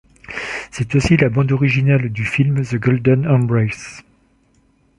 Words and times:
C'est 0.71 0.95
aussi 0.95 1.15
la 1.15 1.29
bande 1.29 1.51
originale 1.51 2.09
du 2.09 2.25
film 2.25 2.65
The 2.65 2.77
Golden 2.77 3.27
Embrace. 3.27 4.01